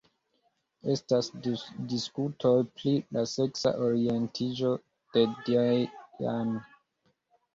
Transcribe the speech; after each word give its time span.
Estas 0.93 1.27
diskutoj 1.89 2.53
pri 2.79 2.93
la 3.17 3.25
seksa 3.33 3.73
orientiĝo 3.89 4.71
de 5.17 5.27
Dean. 5.51 6.57